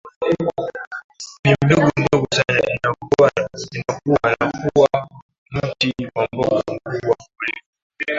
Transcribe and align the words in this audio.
ni 1.43 1.51
mbegu 1.63 1.89
ndogo 1.99 2.27
sana 2.35 2.61
inakua 2.73 3.31
na 4.39 4.51
kuwa 4.51 4.89
mti 5.51 5.93
wa 6.15 6.27
mboga 6.33 6.73
mkubwa 6.73 7.15
kuliko 7.15 7.61